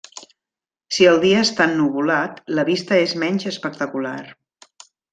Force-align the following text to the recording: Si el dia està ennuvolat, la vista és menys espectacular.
Si 0.97 1.07
el 1.09 1.19
dia 1.25 1.43
està 1.49 1.67
ennuvolat, 1.73 2.41
la 2.61 2.67
vista 2.73 3.01
és 3.05 3.17
menys 3.27 3.49
espectacular. 3.55 4.21